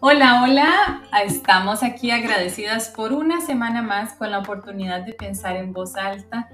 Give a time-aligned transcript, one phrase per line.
[0.00, 5.74] Hola, hola, estamos aquí agradecidas por una semana más con la oportunidad de pensar en
[5.74, 6.48] voz alta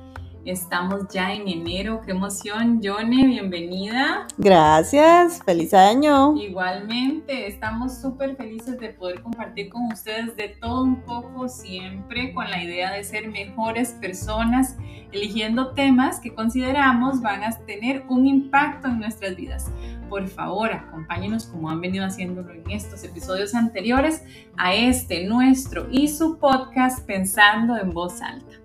[0.45, 2.83] Estamos ya en enero, qué emoción.
[2.83, 4.27] Yone, bienvenida.
[4.37, 6.37] Gracias, feliz año.
[6.37, 12.51] Igualmente, estamos súper felices de poder compartir con ustedes de todo un poco siempre con
[12.51, 14.77] la idea de ser mejores personas,
[15.13, 19.71] eligiendo temas que consideramos van a tener un impacto en nuestras vidas.
[20.09, 24.25] Por favor, acompáñenos como han venido haciéndolo en estos episodios anteriores
[24.57, 28.62] a este nuestro y su podcast Pensando en voz alta.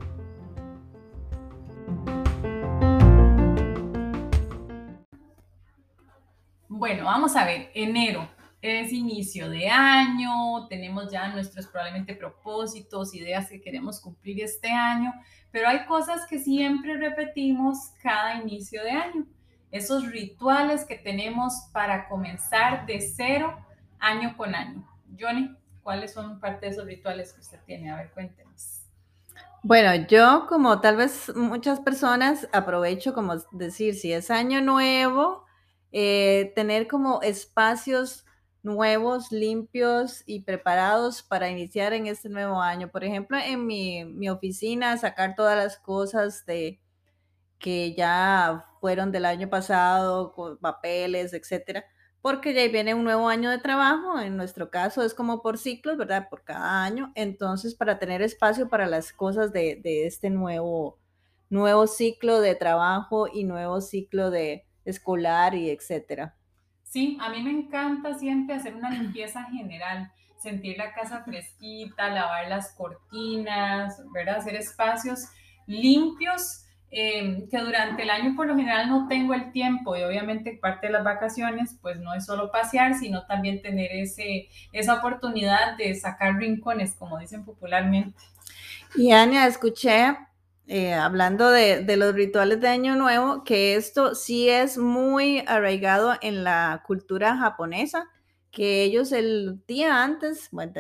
[6.70, 8.28] Bueno, vamos a ver, enero
[8.62, 15.14] es inicio de año, tenemos ya nuestros probablemente propósitos, ideas que queremos cumplir este año,
[15.52, 19.26] pero hay cosas que siempre repetimos cada inicio de año.
[19.72, 23.58] Esos rituales que tenemos para comenzar de cero
[24.00, 24.86] año con año.
[25.20, 27.92] Johnny, ¿cuáles son parte de esos rituales que usted tiene?
[27.92, 28.84] A ver, cuéntenos.
[29.64, 35.47] Bueno, yo como tal vez muchas personas aprovecho como decir, si es año nuevo,
[36.00, 38.24] eh, tener como espacios
[38.62, 42.92] nuevos, limpios y preparados para iniciar en este nuevo año.
[42.92, 46.80] Por ejemplo, en mi, mi oficina, sacar todas las cosas de
[47.58, 51.84] que ya fueron del año pasado, con papeles, etcétera,
[52.22, 54.20] porque ya viene un nuevo año de trabajo.
[54.20, 56.30] En nuestro caso es como por ciclos, ¿verdad?
[56.30, 57.12] Por cada año.
[57.16, 61.00] Entonces, para tener espacio para las cosas de, de este nuevo,
[61.50, 66.36] nuevo ciclo de trabajo y nuevo ciclo de, escolar y etcétera.
[66.84, 72.48] Sí, a mí me encanta siempre hacer una limpieza general, sentir la casa fresquita, lavar
[72.48, 74.38] las cortinas, ¿verdad?
[74.38, 75.26] Hacer espacios
[75.66, 76.64] limpios.
[76.90, 80.88] Em, que durante el año por lo general no tengo el tiempo y obviamente parte
[80.88, 85.94] de las vacaciones pues no es solo pasear, sino también tener ese, esa oportunidad de
[85.96, 88.18] sacar rincones, como dicen popularmente.
[88.96, 90.16] Y Ania, escuché
[90.68, 96.44] eh, hablando de, los rituales de Año Nuevo, que esto sí es muy arraigado en
[96.44, 98.10] la cultura japonesa,
[98.52, 100.74] que ellos el día antes, bueno,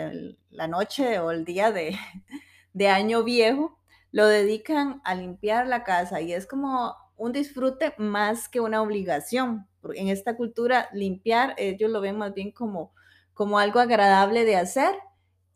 [0.49, 1.95] la noche o el día de,
[2.73, 3.79] de Año Viejo,
[4.11, 9.67] lo dedican a limpiar la casa y es como un disfrute más que una obligación.
[9.95, 12.91] En esta cultura, limpiar, ellos lo ven más bien como,
[13.33, 14.95] como algo agradable de hacer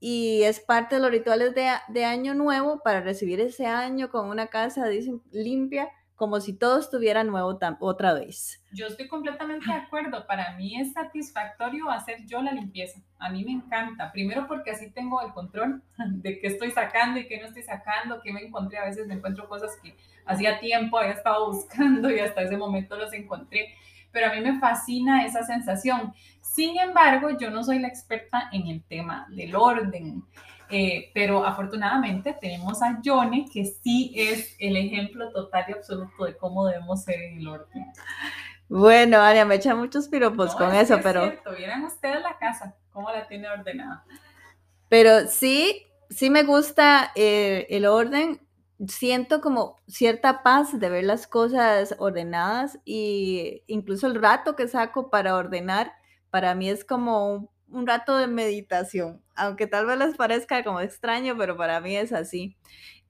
[0.03, 4.47] y es parte de los rituales de, Año Nuevo para recibir ese año con una
[4.47, 4.85] casa
[5.31, 8.63] limpia, como si todo estuviera nuevo otra vez.
[8.71, 10.25] Yo estoy completamente de acuerdo.
[10.25, 12.99] Para mí es satisfactorio hacer yo la limpieza.
[13.19, 14.11] A mí me encanta.
[14.11, 18.21] Primero porque así tengo el control de qué estoy sacando y qué no estoy sacando,
[18.23, 18.79] qué me encontré.
[18.79, 19.95] A veces me encuentro cosas que
[20.25, 23.75] hacía tiempo había estado buscando y hasta ese momento los encontré
[24.11, 26.13] pero a mí me fascina esa sensación.
[26.41, 30.23] Sin embargo, yo no soy la experta en el tema del orden,
[30.69, 36.37] eh, pero afortunadamente tenemos a Yone, que sí es el ejemplo total y absoluto de
[36.37, 37.85] cómo debemos ser en el orden.
[38.69, 41.23] Bueno, Ania, me echa muchos piropos con eso, pero...
[41.23, 41.55] Cierto.
[41.55, 44.05] Vieran ustedes la casa, cómo la tiene ordenada.
[44.87, 48.39] Pero sí, sí me gusta eh, el orden
[48.87, 55.09] siento como cierta paz de ver las cosas ordenadas y incluso el rato que saco
[55.09, 55.93] para ordenar,
[56.29, 61.35] para mí es como un, rato de meditación, aunque tal vez les parezca como extraño,
[61.37, 62.57] pero para mí es así.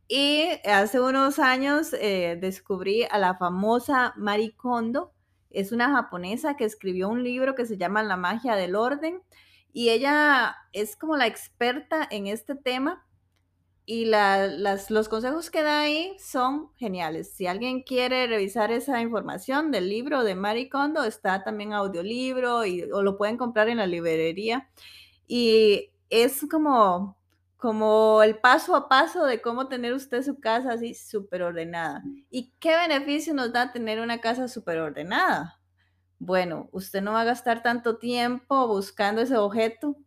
[0.08, 5.14] Y hace unos años eh, descubrí a la famosa Marie Kondo,
[5.50, 9.22] es una japonesa que escribió un libro que se llama La magia del orden
[9.74, 13.06] y ella es como la experta en este tema
[13.94, 17.34] y los consejos que da ahí son geniales.
[17.34, 22.84] Si alguien quiere revisar esa información del libro de Marie Kondo, está también audiolibro y,
[22.84, 24.70] o lo pueden comprar en la librería.
[25.28, 27.18] Y es como,
[27.58, 32.02] como el paso a paso de cómo tener usted su casa así súper ordenada.
[32.30, 35.60] ¿Y qué beneficio nos da tener una casa súper ordenada?
[36.18, 39.98] Bueno, usted no va a gastar tanto tiempo buscando ese objeto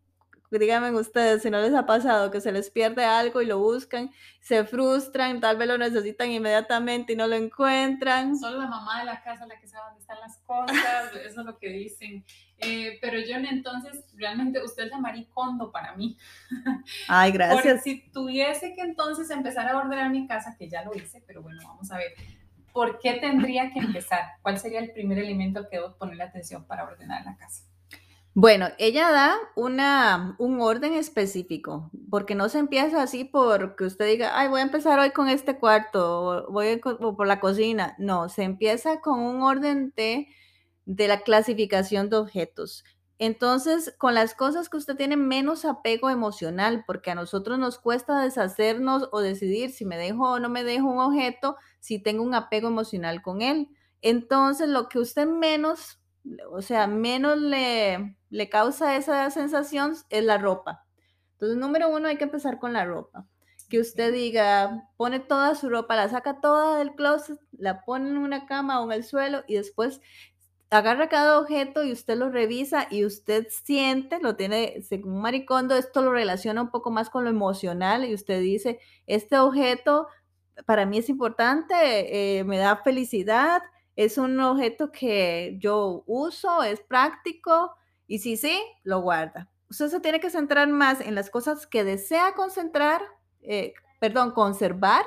[0.59, 4.11] díganme ustedes si no les ha pasado que se les pierde algo y lo buscan,
[4.39, 8.37] se frustran, tal vez lo necesitan inmediatamente y no lo encuentran.
[8.37, 11.45] Solo la mamá de la casa la que sabe dónde están las cosas, eso es
[11.45, 12.23] lo que dicen.
[12.59, 16.17] Eh, pero yo entonces, realmente usted es la maricondo para mí.
[17.07, 17.61] Ay, gracias.
[17.61, 21.41] Porque si tuviese que entonces empezar a ordenar mi casa, que ya lo hice, pero
[21.41, 22.13] bueno, vamos a ver.
[22.71, 24.33] ¿Por qué tendría que empezar?
[24.41, 27.63] ¿Cuál sería el primer elemento que debo poner atención para ordenar la casa?
[28.37, 34.37] Bueno, ella da una, un orden específico, porque no se empieza así porque usted diga,
[34.37, 37.95] ay, voy a empezar hoy con este cuarto, voy a, o por la cocina.
[37.97, 40.27] No, se empieza con un orden de,
[40.85, 42.83] de la clasificación de objetos.
[43.19, 48.21] Entonces, con las cosas que usted tiene menos apego emocional, porque a nosotros nos cuesta
[48.21, 52.35] deshacernos o decidir si me dejo o no me dejo un objeto, si tengo un
[52.35, 53.69] apego emocional con él.
[54.01, 55.99] Entonces, lo que usted menos,
[56.49, 60.85] o sea, menos le, le causa esa sensación es la ropa.
[61.33, 63.27] Entonces, número uno, hay que empezar con la ropa.
[63.69, 68.17] Que usted diga, pone toda su ropa, la saca toda del closet, la pone en
[68.17, 70.01] una cama o en el suelo y después
[70.69, 76.01] agarra cada objeto y usted lo revisa y usted siente, lo tiene, según Maricondo, esto
[76.01, 80.07] lo relaciona un poco más con lo emocional y usted dice, este objeto
[80.65, 83.61] para mí es importante, eh, me da felicidad,
[83.95, 87.75] es un objeto que yo uso, es práctico
[88.07, 89.49] y si sí, lo guarda.
[89.69, 93.01] Usted se tiene que centrar más en las cosas que desea concentrar,
[93.41, 95.03] eh, perdón, conservar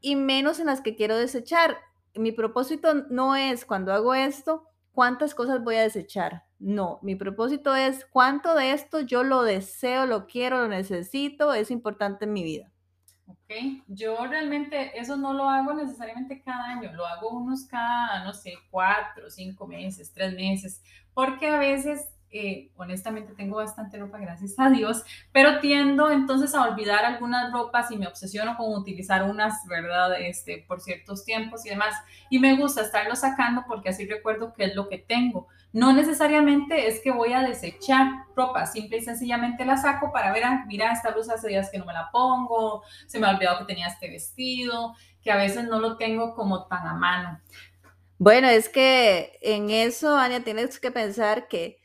[0.00, 1.78] y menos en las que quiero desechar
[2.14, 6.44] mi propósito no es cuando hago esto, cuántas cosas voy a desechar.
[6.58, 11.70] No, mi propósito es cuánto de esto yo lo deseo, lo quiero, lo necesito, es
[11.70, 12.70] importante en mi vida.
[13.26, 18.32] Ok, yo realmente eso no lo hago necesariamente cada año, lo hago unos cada, no
[18.34, 20.82] sé, cuatro, cinco meses, tres meses,
[21.14, 26.62] porque a veces eh, honestamente tengo bastante ropa, gracias a Dios, pero tiendo entonces a
[26.62, 30.20] olvidar algunas ropas y me obsesiono con utilizar unas, ¿verdad?
[30.20, 31.94] Este, por ciertos tiempos y demás.
[32.30, 35.46] Y me gusta estarlo sacando porque así recuerdo qué es lo que tengo.
[35.72, 40.44] No necesariamente es que voy a desechar ropa, simple y sencillamente la saco para ver,
[40.44, 43.60] ah, mira, esta blusa hace días que no me la pongo, se me ha olvidado
[43.60, 47.40] que tenía este vestido, que a veces no lo tengo como tan a mano.
[48.18, 51.80] Bueno, es que en eso, Ania, tienes que pensar que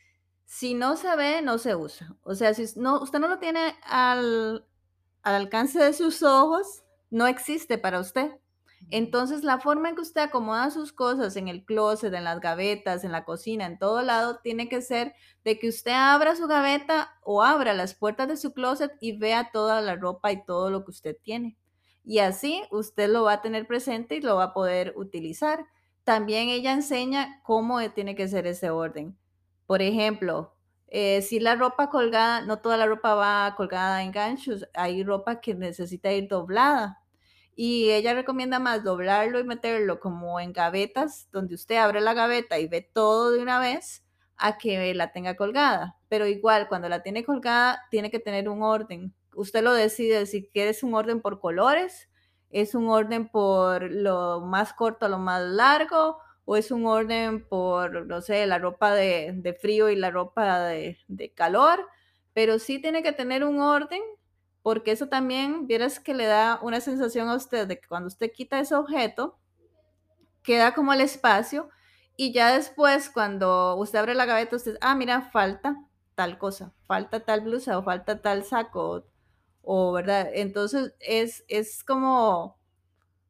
[0.46, 2.16] si no se ve, no se usa.
[2.24, 4.66] O sea, si no, usted no lo tiene al,
[5.24, 8.32] al alcance de sus ojos, no existe para usted.
[8.90, 13.04] Entonces, la forma en que usted acomoda sus cosas en el closet, en las gavetas,
[13.04, 15.14] en la cocina, en todo lado, tiene que ser
[15.44, 19.50] de que usted abra su gaveta o abra las puertas de su closet y vea
[19.52, 21.58] toda la ropa y todo lo que usted tiene.
[22.04, 25.66] Y así usted lo va a tener presente y lo va a poder utilizar.
[26.06, 29.18] También ella enseña cómo tiene que ser ese orden.
[29.66, 30.54] Por ejemplo,
[30.88, 35.42] eh, si la ropa colgada, no toda la ropa va colgada en ganchos, hay ropa
[35.42, 37.00] que necesita ir doblada.
[37.60, 42.60] Y ella recomienda más doblarlo y meterlo como en gavetas, donde usted abre la gaveta
[42.60, 44.06] y ve todo de una vez,
[44.38, 45.98] a que la tenga colgada.
[46.08, 49.12] Pero igual, cuando la tiene colgada, tiene que tener un orden.
[49.36, 52.10] Usted lo decide si quieres un orden por colores,
[52.52, 57.46] es un orden por lo más corto a lo más largo, o es un orden
[57.46, 61.86] por, no sé, la ropa de, frío y la ropa de, calor,
[62.34, 64.02] pero sí tiene que tener un orden
[64.68, 68.34] porque eso también, vieras que le da una sensación a usted de que cuando usted
[68.34, 69.40] quita ese objeto,
[70.44, 71.70] queda como el espacio
[72.18, 75.78] y ya después cuando usted abre la gaveta, usted, ah, mira, falta
[76.16, 79.06] tal cosa, falta tal blusa o falta tal saco,
[79.62, 80.28] o, ¿verdad?
[80.34, 82.60] Entonces es, es como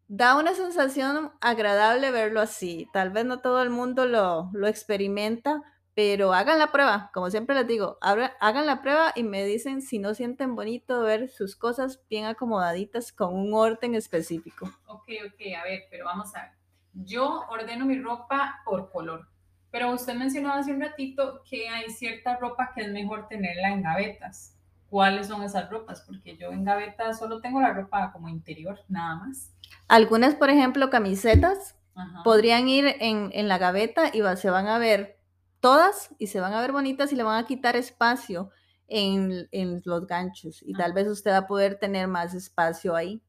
[0.08, 2.90] da una sensación agradable verlo así.
[2.94, 5.62] Tal vez no todo el mundo lo, lo experimenta,
[5.98, 9.98] pero hagan la prueba, como siempre les digo, hagan la prueba y me dicen si
[9.98, 14.70] no sienten bonito ver sus cosas bien acomodaditas con un orden específico.
[14.86, 16.52] Ok, ok, a ver, pero vamos a ver.
[16.94, 19.28] Yo ordeno mi ropa por color,
[19.72, 23.82] pero usted mencionó hace un ratito que hay cierta ropa que es mejor tenerla en
[23.82, 24.56] gavetas.
[24.92, 26.02] ¿Cuáles son esas ropas?
[26.02, 29.52] Porque yo en gavetas solo tengo la ropa como interior, nada más.
[29.88, 31.76] Algunas, por ejemplo, camisetas
[32.24, 35.17] podrían ir en, la gaveta y se van a ver
[35.60, 38.50] todas y se van a ver bonitas y le van a quitar espacio
[38.88, 39.48] en,
[39.84, 43.22] los ganchos y tal vez usted va a poder tener más espacio ahí.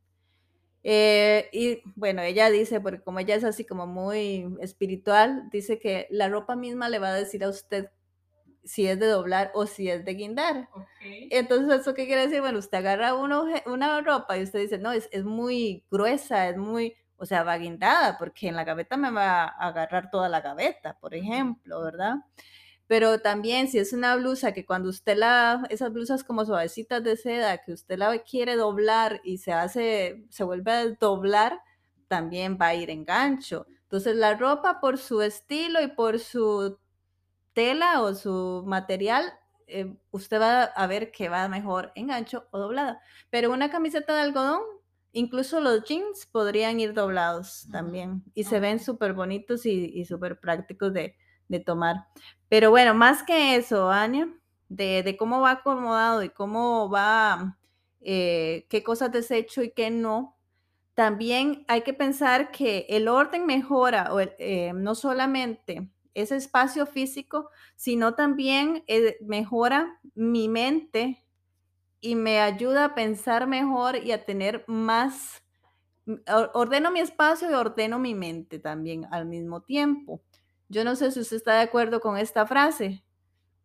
[0.85, 6.07] Eh, y bueno, ella dice, porque como ella es así como muy espiritual, dice que
[6.11, 7.91] la ropa misma le va a decir a usted
[8.65, 10.69] si es de doblar o si es de guindar.
[11.31, 12.41] Entonces, ¿eso qué quiere decir?
[12.41, 16.95] Bueno, usted agarra una ropa y usted dice, no, es, es muy gruesa, es muy,
[17.19, 20.99] o sea, va guindada, porque en la gaveta me va a agarrar toda la gaveta,
[20.99, 22.17] por ejemplo, ¿verdad?
[22.87, 27.17] Pero también si es una blusa que cuando usted la, esas blusas como suavecitas de
[27.17, 31.61] seda, que usted la quiere doblar y se hace, se vuelve a doblar,
[32.09, 33.67] también va a ir en gancho.
[33.83, 36.79] Entonces la ropa por su estilo y por su
[37.53, 39.35] tela o su material,
[39.67, 43.03] eh, usted va a ver que va mejor en gancho o doblada.
[43.31, 44.63] Pero una camiseta de algodón,
[45.13, 50.93] incluso los jeans podrían ir doblados también y se ven súper bonitos y, súper prácticos
[50.93, 51.17] de,
[51.49, 52.07] de tomar.
[52.49, 54.29] Pero bueno, más que eso, Ania,
[54.69, 57.59] de, cómo va acomodado y cómo va,
[58.01, 60.37] eh, qué cosas desecho y qué no,
[60.95, 68.15] también hay que pensar que el orden mejora, eh, no solamente ese espacio físico, sino
[68.15, 71.25] también eh, mejora mi mente
[72.01, 75.43] y me ayuda a pensar mejor y a tener más,
[76.55, 80.23] ordeno mi espacio y ordeno mi mente también al mismo tiempo.
[80.69, 83.05] Yo no sé si usted está de acuerdo con esta frase,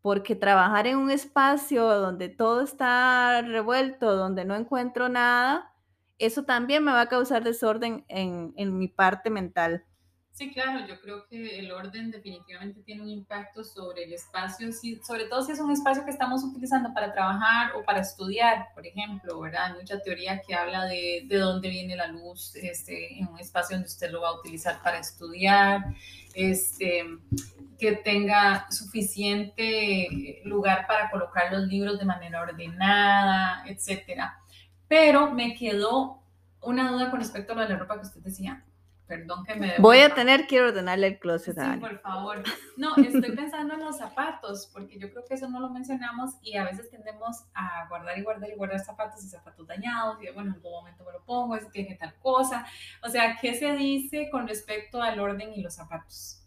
[0.02, 5.74] porque trabajar en un espacio donde todo está revuelto, donde no encuentro nada,
[6.20, 9.86] eso también me va a causar desorden en, en mi parte mental.
[10.34, 14.68] Sí, claro, yo creo que el orden definitivamente tiene un impacto sobre el espacio,
[15.04, 18.88] sobre todo si es un espacio que estamos utilizando para trabajar o para estudiar, por
[18.88, 19.66] ejemplo, ¿verdad?
[19.66, 23.76] Hay mucha teoría que habla de, de dónde viene la luz este, en un espacio
[23.76, 25.82] donde usted lo va a utilizar para estudiar,
[26.34, 27.06] este,
[27.78, 34.40] que tenga suficiente lugar para colocar los libros de manera ordenada, etcétera.
[34.88, 36.24] Pero me quedó
[36.64, 38.66] una duda con respecto a la ropa que usted decía
[39.08, 39.78] Perdón que me...
[39.80, 42.44] Voy a tener que ordenarle el closet a Sí, por favor.
[42.78, 46.56] No, estoy pensando en los zapatos, porque yo creo que eso no lo mencionamos y
[46.56, 50.50] a veces tendemos a guardar y guardar y guardar zapatos y zapatos dañados y bueno,
[50.50, 52.66] en algún momento me lo pongo, es tiene tal cosa.
[53.04, 56.40] O sea, ¿qué se dice con respecto al orden y los zapatos?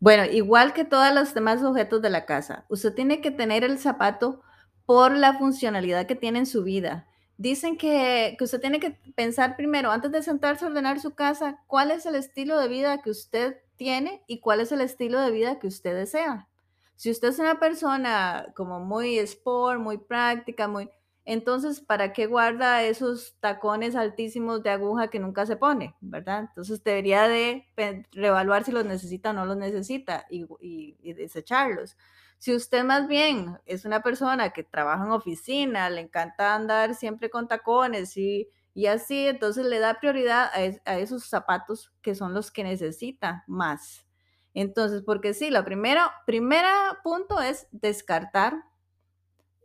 [0.00, 3.78] Bueno, igual que todos los demás objetos de la casa, usted tiene que tener el
[3.78, 4.42] zapato
[4.86, 7.06] por la funcionalidad que tiene en su vida
[7.40, 11.90] dicen que, usted tiene que pensar primero, antes de sentarse a ordenar su casa, cuál
[11.90, 15.58] es el estilo de vida que usted tiene y cuál es el estilo de vida
[15.58, 16.48] que usted desea.
[16.96, 20.90] Si usted es una persona como muy sport, muy práctica, muy...
[21.24, 25.94] Entonces, ¿para qué guarda esos tacones altísimos de aguja que nunca se pone?
[26.02, 26.40] ¿Verdad?
[26.40, 27.64] Entonces debería de
[28.12, 31.96] reevaluar si los necesita o no los necesita y, y desecharlos.
[32.40, 37.28] Si usted más bien es una persona que trabaja en oficina, le encanta andar siempre
[37.28, 40.50] con tacones y, y así, entonces le da prioridad
[40.86, 44.06] a, esos zapatos que son los que necesita más.
[44.54, 48.64] Entonces, porque sí, la primera, primera punto es descartar,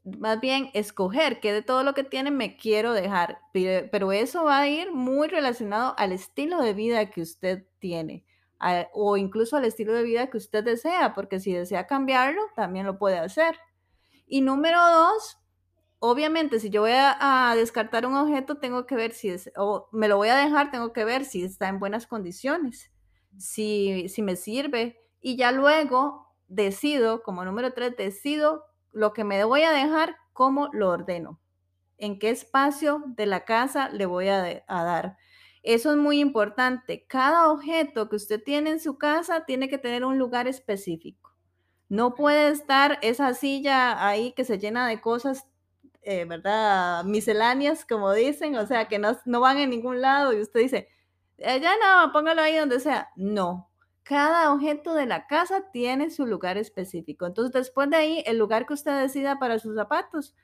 [0.03, 4.59] más bien escoger qué de todo lo que tiene me quiero dejar, pero eso va
[4.59, 8.25] a ir muy relacionado al estilo de vida que usted tiene
[8.93, 12.97] o incluso al estilo de vida que usted desea, porque si desea cambiarlo, también lo
[12.97, 13.57] puede hacer.
[14.25, 15.37] Y número dos,
[15.99, 20.07] obviamente, si yo voy a, descartar un objeto, tengo que ver si es, o me
[20.07, 22.91] lo voy a dejar, tengo que ver si está en buenas condiciones,
[23.37, 24.99] si, si me sirve.
[25.21, 30.69] Y ya luego decido, como número tres, decido lo que me voy a dejar, cómo
[30.73, 31.39] lo ordeno,
[31.97, 35.17] en qué espacio de la casa le voy a, a dar.
[35.65, 37.05] Eso es muy importante.
[37.07, 41.35] Cada objeto que usted tiene en su casa tiene que tener un lugar específico.
[41.89, 45.47] No puede estar esa silla ahí que se llena de cosas,
[46.03, 47.03] eh, ¿verdad?
[47.05, 50.89] Misceláneas, como dicen, o sea, que no, no van en ningún lado y usted dice,
[51.39, 53.09] eh, ya no, póngalo ahí donde sea.
[53.15, 53.71] No,
[54.03, 57.25] cada objeto de la casa tiene su lugar específico.
[57.25, 60.35] Entonces, después de ahí, el lugar que usted decida para sus zapatos,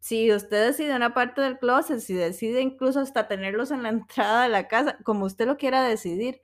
[0.00, 4.44] si usted decide una parte del closet, si decide incluso hasta tenerlos en la entrada
[4.44, 6.40] de la casa, como usted lo quiera decidir,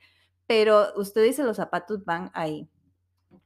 [0.47, 2.69] pero usted dice los zapatos van ahí.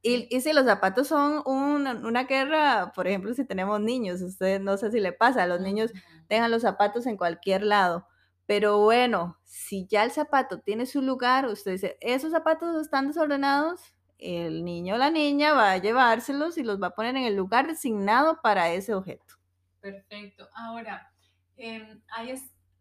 [0.03, 4.77] Y, y si los zapatos son una guerra, por ejemplo, si tenemos niños, usted no
[4.77, 5.93] sé si le pasa, los niños
[6.29, 8.07] dejan los zapatos en cualquier lado.
[8.47, 13.95] Pero bueno, si ya el zapato tiene su lugar, usted dice, esos zapatos están desordenados,
[14.19, 17.37] el niño o la niña va a llevárselos y los va a poner en el
[17.37, 19.40] lugar designado para ese objeto.
[19.81, 20.49] Perfecto.
[20.55, 21.11] Ahora,
[21.57, 22.35] em, hay,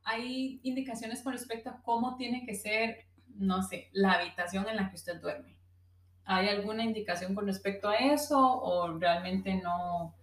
[0.03, 4.89] hay indicaciones con respecto a cómo tiene que ser, no sé, la habitación en la
[4.89, 5.58] que usted duerme.
[6.25, 10.15] ¿Hay alguna indicación con respecto a eso o realmente no?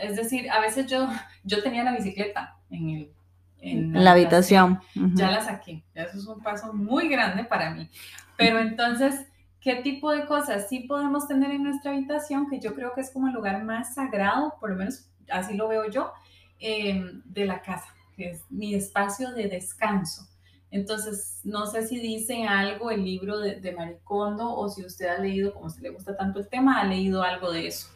[0.00, 1.08] Es decir, a veces yo,
[1.44, 3.12] yo tenía la bicicleta en, el,
[3.58, 4.80] en la, habitación.
[5.14, 5.84] Ya la saqué.
[5.94, 7.88] Eso es un paso muy grande para mí.
[8.36, 9.26] Pero entonces,
[9.60, 12.50] ¿qué tipo de cosas sí podemos tener en nuestra habitación?
[12.50, 15.68] Que yo creo que es como el lugar más sagrado, por lo menos así lo
[15.68, 16.12] veo yo,
[16.58, 20.28] em, de la casa, que es mi espacio de descanso.
[20.70, 25.18] Entonces, no sé si dice algo el libro de, de Maricondo o si usted ha
[25.18, 27.88] leído, como se le gusta tanto el tema, ha leído algo de eso.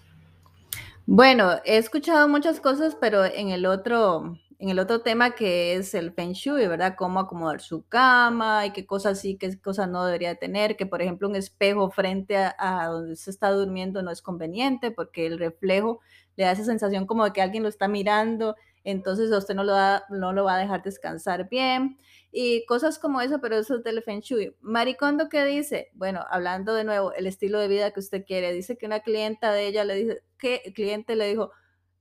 [1.10, 5.94] Bueno, he escuchado muchas cosas, pero en el otro, en el otro tema que es
[5.94, 6.96] el Feng Shui, ¿verdad?
[6.98, 11.00] Cómo acomodar su cama y qué cosas sí, qué cosas no debería tener, que por
[11.00, 15.38] ejemplo un espejo frente a, a donde se está durmiendo no es conveniente porque el
[15.38, 16.00] reflejo
[16.38, 18.54] le da esa sensación como de que alguien lo está mirando.
[18.84, 19.74] entonces usted no lo,
[20.08, 21.98] no lo va a dejar descansar bien
[22.30, 24.54] y cosas como eso, pero eso es del Feng Shui.
[24.60, 25.90] Maricondo, ¿qué dice?
[25.94, 29.52] Bueno, hablando de nuevo, el estilo de vida que usted quiere, dice que una clienta
[29.52, 31.50] de ella le dice, que cliente le dijo,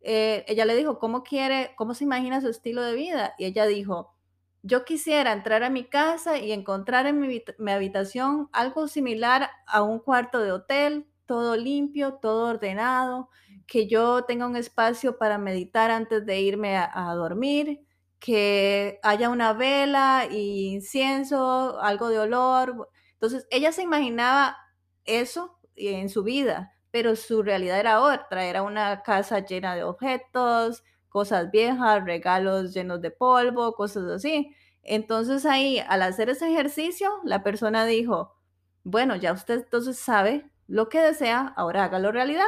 [0.02, 3.34] eh, ella le dijo, ¿cómo quiere, cómo se imagina su estilo de vida?
[3.40, 4.14] Y ella dijo,
[4.62, 9.82] yo quisiera entrar a mi casa y encontrar en mi, mi habitación algo similar a
[9.82, 13.30] un cuarto de hotel, todo limpio, todo ordenado,
[13.68, 17.82] que yo tenga un espacio para meditar antes de irme a, dormir,
[18.20, 22.90] que haya una vela y incienso, algo de olor.
[23.14, 24.58] Entonces, ella se imaginaba
[25.06, 30.84] eso en su vida, pero su realidad era otra, era una casa llena de objetos,
[31.10, 34.56] cosas viejas, regalos llenos de polvo, cosas así.
[34.84, 38.36] Entonces ahí, al hacer ese ejercicio, la persona dijo,
[38.84, 42.46] bueno, ya usted entonces sabe lo que desea, ahora hágalo realidad.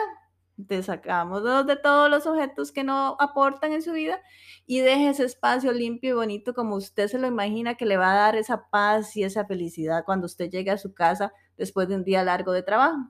[0.61, 4.19] Desacamos de todos los objetos que no aportan en su vida
[4.65, 8.11] y deje ese espacio limpio y bonito como usted se lo imagina que le va
[8.11, 11.95] a dar esa paz y esa felicidad cuando usted llegue a su casa después de
[11.95, 13.09] un día largo de trabajo.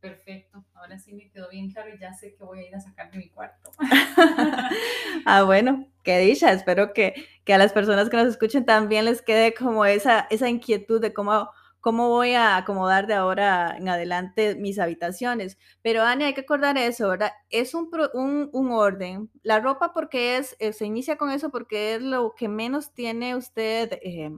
[0.00, 2.80] Perfecto, ahora sí me quedó bien claro y ya sé que voy a ir a
[2.80, 3.70] sacar de mi cuarto.
[5.26, 7.12] ah, bueno, qué dicha, espero que,
[7.44, 11.12] que, a las personas que nos escuchen también les quede como esa, esa inquietud de
[11.12, 15.58] cómo cómo voy a acomodar de ahora en adelante mis habitaciones.
[15.82, 17.32] Pero Ani, hay que acordar eso, ¿verdad?
[17.50, 19.30] Es un, un, un orden.
[19.42, 23.36] La ropa porque es, eh, se inicia con eso porque es lo que menos tiene
[23.36, 24.30] usted eh,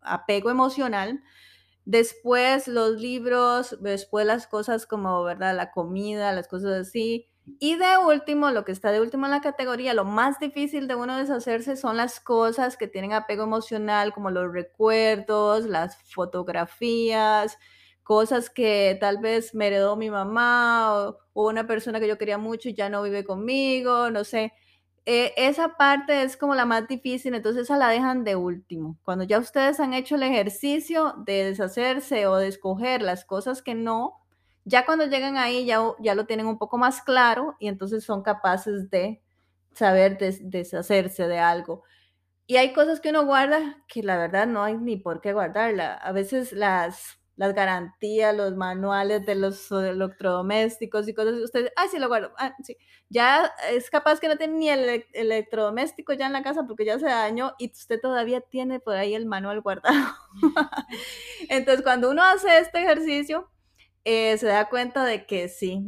[0.00, 1.22] apego emocional.
[1.84, 5.56] Después los libros, después las cosas como, ¿verdad?
[5.56, 7.28] La comida, las cosas así.
[7.58, 10.94] Y de último, lo que está de último en la categoría, lo más difícil de
[10.94, 17.58] uno deshacerse son las cosas que tienen apego emocional, como los recuerdos, las fotografías,
[18.04, 22.68] cosas que tal vez me heredó mi mamá o, una persona que yo quería mucho
[22.68, 24.52] y ya no vive conmigo, no sé.
[25.04, 28.98] Eh, esa parte es como la más difícil, entonces esa la dejan de último.
[29.02, 33.74] Cuando ya ustedes han hecho el ejercicio de deshacerse o de escoger las cosas que
[33.74, 34.21] no,
[34.64, 38.22] ya cuando llegan ahí ya, ya lo tienen un poco más claro y entonces son
[38.22, 39.22] capaces de
[39.74, 41.84] saber deshacerse de algo.
[42.46, 45.94] Y hay cosas que uno guarda que la verdad no hay ni por qué guardarla.
[45.94, 51.98] A veces las, las garantías, los manuales de los electrodomésticos y cosas, ustedes, ay, sí
[51.98, 52.76] lo guardo, ah, sí.
[53.08, 56.98] Ya es capaz que no tiene ni el electrodoméstico ya en la casa porque ya
[56.98, 60.14] se dañó y usted todavía tiene por ahí el manual guardado.
[61.48, 63.50] Entonces, cuando uno hace este ejercicio,
[64.04, 65.84] eh, se da cuenta de que sí,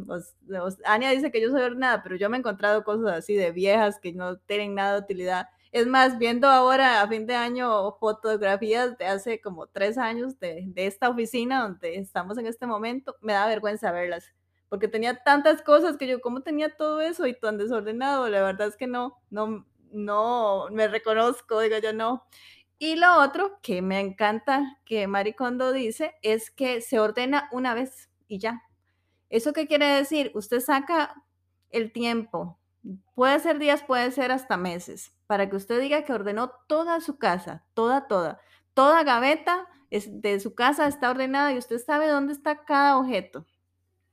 [0.84, 3.98] Ania dice que yo soy ordenada, pero yo me he encontrado cosas así de viejas
[4.00, 5.48] que no tienen nada de utilidad.
[5.72, 10.62] Es más, viendo ahora a fin de año fotografías de hace como tres años de,
[10.66, 14.32] de esta oficina donde estamos en este momento, me da vergüenza verlas,
[14.68, 18.28] porque tenía tantas cosas que yo, ¿cómo tenía todo eso y tan desordenado?
[18.28, 22.24] La verdad es que no, no, no me reconozco, digo yo no.
[22.78, 28.10] Y lo otro que me encanta que Maricondo dice es que se ordena una vez
[28.26, 28.62] y ya.
[29.30, 30.32] ¿Eso qué quiere decir?
[30.34, 31.14] Usted saca
[31.70, 32.58] el tiempo,
[33.14, 37.18] puede ser días, puede ser hasta meses, para que usted diga que ordenó toda su
[37.18, 38.40] casa, toda, toda.
[38.74, 43.46] Toda gaveta de su casa está ordenada y usted sabe dónde está cada objeto.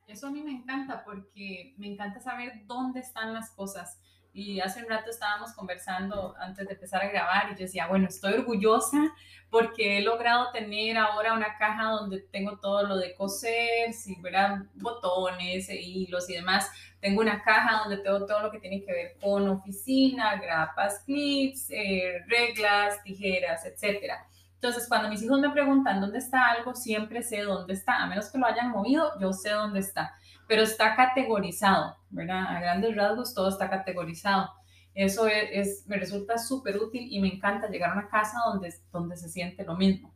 [0.08, 4.00] Eso a mí me encanta porque me encanta saber dónde están las cosas.
[4.34, 8.08] Y hace un rato estábamos conversando antes de empezar a grabar y yo decía, bueno,
[8.08, 9.14] estoy orgullosa
[9.50, 14.70] porque he logrado tener ahora una caja donde tengo todo lo de coser, si verán
[14.76, 16.72] botones, e hilos y demás.
[17.02, 21.70] Tengo una caja donde tengo todo lo que tiene que ver con oficina, grapas, clips,
[21.70, 24.26] eh, reglas, tijeras, etcétera.
[24.62, 28.04] Entonces, cuando mis hijos me preguntan dónde está algo, siempre sé dónde está.
[28.04, 30.14] A menos que lo hayan movido, yo sé dónde está
[30.52, 32.44] pero está categorizado, ¿verdad?
[32.46, 34.50] A grandes rasgos todo está categorizado.
[34.94, 39.16] Eso es, me resulta súper útil y me encanta llegar a una casa donde, donde
[39.16, 40.14] se siente lo mismo.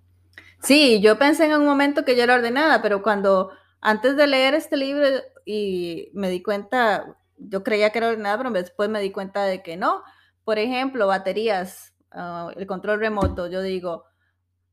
[0.59, 4.55] Sí, yo pensé en un momento que yo era ordenada, pero cuando antes de leer
[4.55, 5.07] este libro
[5.45, 9.63] y me di cuenta, yo creía que era ordenada, pero después me di cuenta de
[9.63, 10.03] que no.
[10.43, 14.03] Por ejemplo, baterías, ah, el control remoto, yo digo,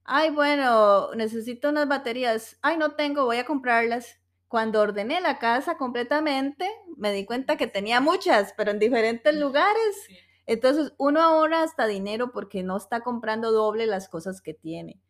[0.04, 4.18] ay, bueno, necesito unas baterías, ay, no tengo, voy a comprarlas
[4.52, 10.08] cuando ordené la casa completamente, me di cuenta que tenía muchas, pero en diferentes lugares.
[10.44, 15.00] Entonces, uno ahorra hasta dinero porque no está comprando doble las cosas que tiene.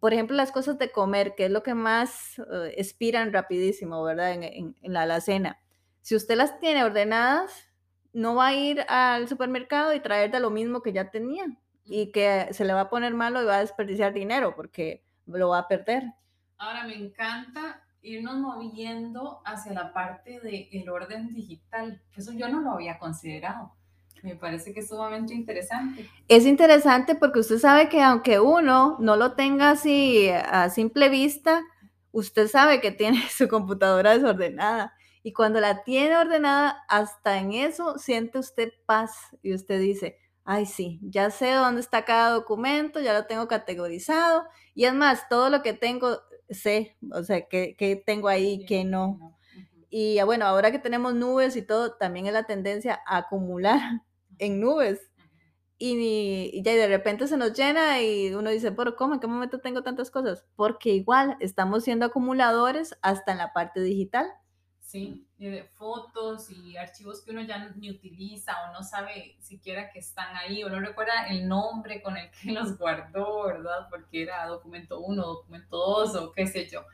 [0.00, 4.32] Por ejemplo, las cosas de comer, que es lo que más uh, expiran rapidísimo, ¿verdad?
[4.32, 5.60] En, la alacena.
[6.00, 7.68] Si usted las tiene ordenadas,
[8.14, 11.44] no va a ir al supermercado y traer de lo mismo que ya tenía
[11.88, 15.50] y que se le va a poner malo y va a desperdiciar dinero porque lo
[15.50, 16.04] va a perder.
[16.58, 22.00] Ahora me encanta irnos moviendo hacia la parte del orden digital.
[22.16, 23.72] Eso yo no lo había considerado.
[24.22, 26.08] Me parece que es sumamente interesante.
[26.26, 31.62] Es interesante porque usted sabe que aunque uno no lo tenga así a simple vista,
[32.10, 34.94] usted sabe que tiene su computadora desordenada.
[35.22, 40.16] Y cuando la tiene ordenada, hasta en eso siente usted paz y usted dice,
[40.50, 44.44] ay sí, ya sé dónde está cada documento, ya lo tengo categorizado.
[44.74, 49.36] Y es más, todo lo que tengo, sé, o sea, que, tengo ahí, que no.
[49.90, 53.78] Y bueno, ahora que tenemos nubes y todo, también es la tendencia a acumular
[54.38, 55.10] en nubes.
[55.76, 59.14] Y, ya de repente se nos llena y uno dice, pero ¿cómo?
[59.14, 60.46] ¿En qué momento tengo tantas cosas?
[60.56, 64.26] Porque igual estamos siendo acumuladores hasta en la parte digital.
[64.88, 69.98] Sí, de fotos y archivos que uno ya ni utiliza o no sabe siquiera que
[69.98, 73.86] están ahí o no recuerda el nombre con el que los guardó, ¿verdad?
[73.90, 76.86] Porque era documento 1, documento 2 o qué sé yo.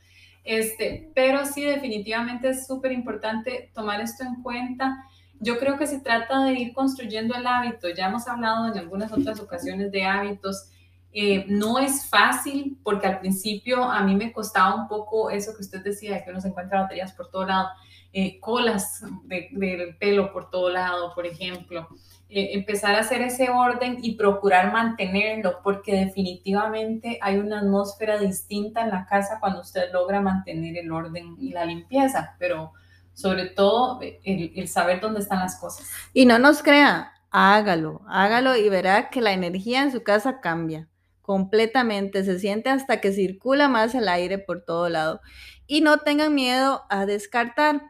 [0.42, 4.96] Este, pero sí, definitivamente es súper importante tomar esto en cuenta.
[5.38, 7.88] Yo creo que se trata de ir construyendo el hábito.
[7.90, 10.68] Ya hemos hablado en algunas otras ocasiones de hábitos.
[11.16, 15.62] Eh, no es fácil porque al principio a mí me costaba un poco eso que
[15.62, 17.68] usted decía, que uno se encuentra baterías por todo lado,
[18.12, 21.86] eh, colas del pelo por todo lado, por ejemplo.
[22.28, 28.82] Eh, empezar a hacer ese orden y procurar mantenerlo, porque definitivamente hay una atmósfera distinta
[28.82, 32.72] en la casa cuando usted logra mantener el orden y la limpieza, pero
[33.12, 35.88] sobre todo el, el saber dónde están las cosas.
[36.12, 40.88] Y no nos crea, hágalo, hágalo y verá que la energía en su casa cambia
[41.24, 45.22] completamente, se siente hasta que circula más el aire por todo lado.
[45.66, 47.80] Y no tengan miedo a descartar.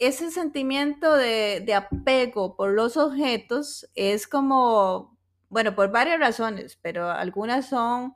[0.00, 5.16] Ese sentimiento de, de apego por los objetos es como,
[5.48, 8.14] bueno, por varias razones, pero algunas son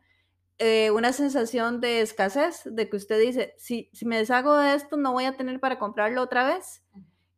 [0.58, 4.96] eh, una sensación de escasez, de que usted dice, si, si me deshago de esto,
[4.96, 6.82] no voy a tener para comprarlo otra vez.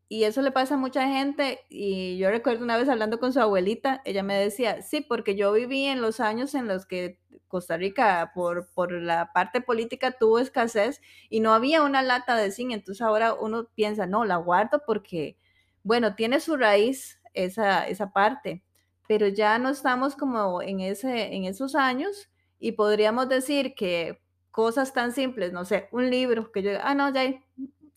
[0.08, 1.60] Y eso le pasa a mucha gente.
[1.68, 5.52] Y yo recuerdo una vez hablando con su abuelita, ella me decía, sí, porque yo
[5.52, 10.38] viví en los años en los que Costa Rica, por, por la parte política, tuvo
[10.38, 12.72] escasez y no había una lata de zinc.
[12.72, 15.36] Entonces ahora uno piensa, no, la guardo porque,
[15.82, 18.62] bueno, tiene su raíz esa, esa parte,
[19.08, 22.28] pero ya no estamos como en, ese, en esos años
[22.58, 27.12] y podríamos decir que cosas tan simples, no sé, un libro que yo, ah, no,
[27.12, 27.24] ya,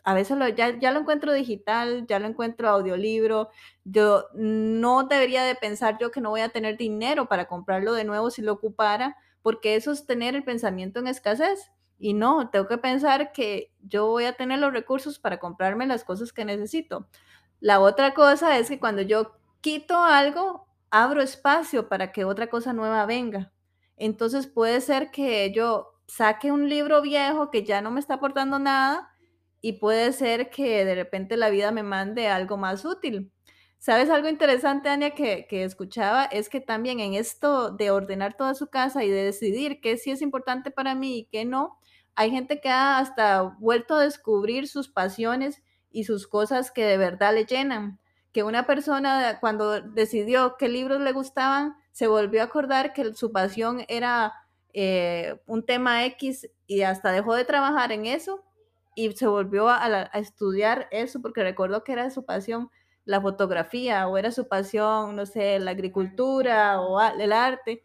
[0.03, 3.49] a veces ya, ya lo encuentro digital, ya lo encuentro audiolibro,
[3.85, 8.03] yo no debería de pensar yo que no voy a tener dinero para comprarlo de
[8.03, 9.15] nuevo si lo ocupara,
[9.49, 11.71] porque eso es tener el pensamiento en escasez.
[11.97, 16.03] Y no, tengo que pensar que yo voy a tener los recursos para comprarme las
[16.03, 17.07] cosas que necesito.
[17.59, 22.73] La otra cosa es que cuando yo quito algo, abro espacio para que otra cosa
[22.73, 23.51] nueva venga.
[23.97, 28.59] Entonces puede ser que yo saque un libro viejo que ya no me está aportando
[28.59, 29.09] nada
[29.61, 33.31] y puede ser que de repente la vida me mande algo más útil.
[33.79, 36.25] ¿Sabes algo interesante, Ania, que, que, escuchaba?
[36.25, 40.11] Es que también en esto de ordenar toda su casa y de decidir qué sí
[40.11, 41.79] es importante para mí y qué no,
[42.15, 46.97] hay gente que ha hasta vuelto a descubrir sus pasiones y sus cosas que de
[46.97, 47.99] verdad le llenan.
[48.33, 53.31] Que una persona cuando decidió qué libros le gustaban, se volvió a acordar que su
[53.31, 54.33] pasión era
[54.73, 58.43] eh, un tema X y hasta dejó de trabajar en eso
[58.93, 62.69] y se volvió a, estudiar eso porque recuerdo que era su pasión
[63.09, 67.83] la fotografía o era su pasión, no sé, la agricultura o el arte.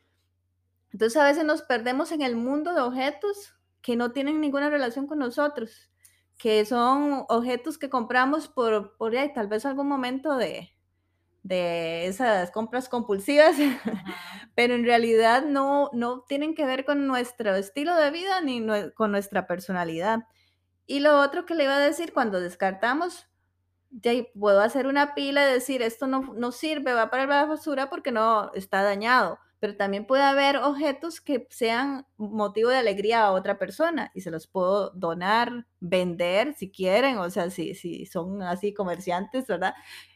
[0.93, 5.07] Entonces a veces nos perdemos en el mundo de objetos que no tienen ninguna relación
[5.07, 5.91] con nosotros,
[6.37, 10.77] que son objetos que compramos por, por ahí, tal vez algún momento de,
[11.43, 13.57] de esas compras compulsivas,
[14.55, 18.63] pero en realidad no, no tienen que ver con nuestro estilo de vida ni
[18.95, 20.25] con nuestra personalidad.
[20.87, 23.27] Y lo otro que le iba a decir, cuando descartamos,
[24.03, 27.91] ya puedo hacer una pila y decir, esto no, no sirve, va para la basura
[27.91, 33.33] porque no está dañado, pero también puede haber objetos que sean motivo de alegría a
[33.33, 38.43] otra persona y se los puedo donar, vender si quieren, o sea, si, si son
[38.43, 39.75] así comerciantes, ¿verdad?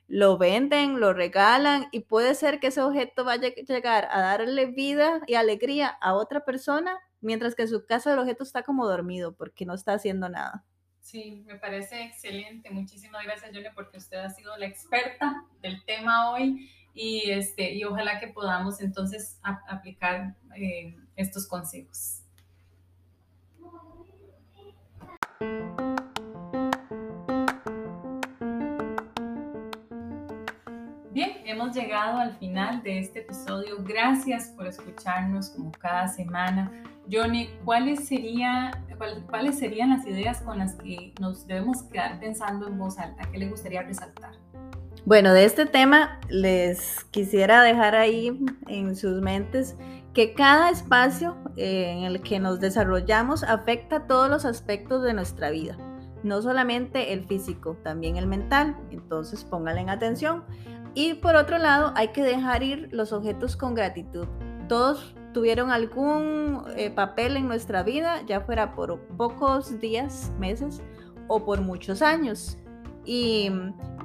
[0.09, 4.67] lo venden, lo regalan y puede ser que ese objeto vaya a llegar a darle
[4.67, 8.87] vida y alegría a otra persona, mientras que en su casa el objeto está como
[8.88, 10.64] dormido porque no está haciendo nada.
[11.11, 12.68] Sí, me parece excelente.
[12.68, 17.83] Muchísimas gracias, Julia, porque usted ha sido la experta del tema hoy y, este, y
[17.85, 22.17] ojalá que podamos entonces aplicar eh, estos consejos.
[31.44, 33.76] Hemos llegado al final de este episodio.
[33.81, 36.72] Gracias por escucharnos como cada semana.
[37.11, 38.70] Johnny, ¿cuáles, sería,
[39.28, 43.22] ¿cuáles serían las ideas con las que nos debemos quedar pensando en voz alta?
[43.31, 44.33] ¿Qué le gustaría resaltar?
[45.07, 49.76] Bueno, de este tema les quisiera dejar ahí en sus mentes
[50.12, 55.50] que cada espacio eh, en el que nos desarrollamos afecta todos los aspectos de nuestra
[55.50, 55.78] vida,
[56.22, 58.76] no solamente el físico, también el mental.
[58.90, 60.44] Entonces pónganle en atención.
[60.94, 64.26] Y por otro lado, hay que dejar ir los objetos con gratitud.
[64.68, 70.83] Todos tuvieron algún eh, papel en nuestra vida, ya fuera por pocos días, meses
[71.28, 72.59] o por muchos años.
[73.04, 73.50] Y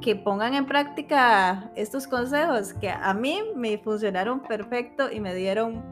[0.01, 5.83] que pongan en práctica estos consejos que a mí me funcionaron perfecto y me dieron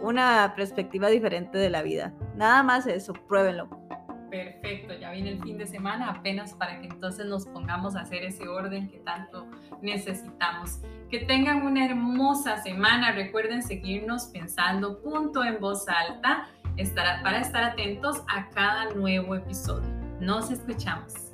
[0.00, 2.14] una perspectiva diferente de la vida.
[2.36, 3.79] Nada más eso, pruébenlo.
[4.30, 8.22] Perfecto, ya viene el fin de semana apenas para que entonces nos pongamos a hacer
[8.22, 9.46] ese orden que tanto
[9.82, 10.78] necesitamos.
[11.10, 13.12] Que tengan una hermosa semana.
[13.12, 16.46] Recuerden seguirnos pensando punto en voz alta
[17.22, 19.88] para estar atentos a cada nuevo episodio.
[20.20, 21.29] Nos escuchamos.